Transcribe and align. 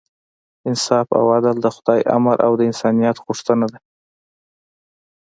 انصاف 0.69 1.07
او 1.19 1.25
عدل 1.35 1.55
د 1.61 1.67
خدای 1.75 1.99
امر 2.15 2.37
او 2.47 2.51
د 2.59 2.61
انسانیت 2.69 3.17
غوښتنه 3.25 3.65
ده. 3.71 3.79